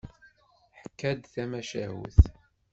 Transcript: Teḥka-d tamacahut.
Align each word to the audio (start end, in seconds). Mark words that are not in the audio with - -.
Teḥka-d 0.79 1.21
tamacahut. 1.33 2.19